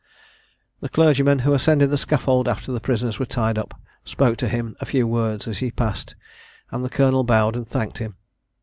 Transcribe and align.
The 0.79 0.89
clergyman, 0.89 1.37
who 1.45 1.53
ascended 1.53 1.91
the 1.91 1.95
scaffold 1.99 2.47
after 2.47 2.71
the 2.71 2.79
prisoners 2.79 3.19
were 3.19 3.25
tied 3.27 3.59
up, 3.59 3.79
spoke 4.03 4.37
to 4.37 4.49
him 4.49 4.75
a 4.79 4.85
few 4.87 5.05
words 5.05 5.47
as 5.47 5.59
he 5.59 5.69
passed, 5.69 6.15
and 6.71 6.83
the 6.83 6.89
colonel 6.89 7.23
bowed 7.23 7.55
and 7.55 7.67
thanked 7.67 7.99
him. 7.99 8.15